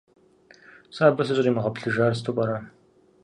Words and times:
Сэ 0.95 1.01
абы 1.07 1.23
сыщӀримыгъэплъыжар 1.27 2.13
сыту 2.15 2.33
пӀэрэ? 2.35 2.57